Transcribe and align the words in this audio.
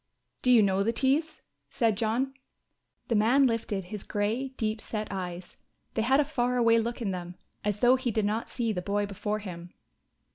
"Do 0.41 0.49
you 0.49 0.63
know 0.63 0.81
the 0.81 0.91
Tees?" 0.91 1.43
said 1.69 1.95
John. 1.95 2.33
The 3.07 3.13
man 3.15 3.45
lifted 3.45 3.83
his 3.83 4.01
grey 4.03 4.47
deep 4.47 4.81
set 4.81 5.07
eyes; 5.11 5.57
they 5.93 6.01
had 6.01 6.19
a 6.19 6.25
far 6.25 6.57
away 6.57 6.79
look 6.79 7.03
in 7.03 7.11
them, 7.11 7.35
as 7.63 7.81
though 7.81 7.97
he 7.97 8.09
did 8.09 8.25
not 8.25 8.49
see 8.49 8.73
the 8.73 8.81
boy 8.81 9.05
before 9.05 9.37
him. 9.37 9.75